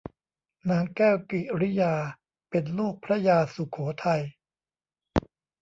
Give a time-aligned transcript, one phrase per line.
[0.69, 1.93] นางแก้วกิริยา
[2.49, 4.23] เป็นลูกพระยาสุโขทัย